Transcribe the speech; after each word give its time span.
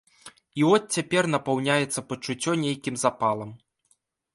І 0.61 0.65
от 0.75 0.87
цяпер 0.97 1.23
напаўняецца 1.35 2.07
пачуццё 2.09 2.59
нейкім 2.67 2.95
запалам. 3.07 3.59